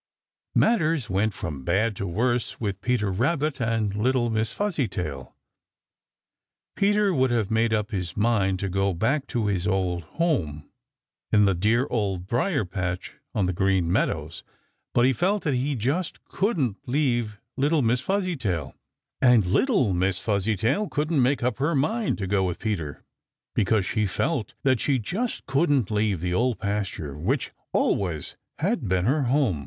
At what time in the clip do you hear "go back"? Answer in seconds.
8.67-9.27